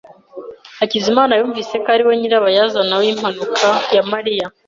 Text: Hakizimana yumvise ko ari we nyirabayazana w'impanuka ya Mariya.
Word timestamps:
Hakizimana 0.79 1.33
yumvise 1.39 1.75
ko 1.83 1.87
ari 1.95 2.03
we 2.07 2.13
nyirabayazana 2.19 2.93
w'impanuka 3.01 3.67
ya 3.95 4.03
Mariya. 4.11 4.45